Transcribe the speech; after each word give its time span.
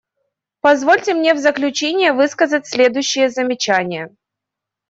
Позвольте 0.61 1.13
мне 1.13 1.35
в 1.35 1.37
заключение 1.37 2.11
высказать 2.11 2.65
следующие 2.65 3.29
замечания. 3.29 4.09